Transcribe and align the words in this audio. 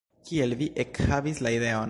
Kiel 0.29 0.55
vi 0.61 0.69
ekhavis 0.85 1.47
la 1.47 1.57
ideon? 1.61 1.79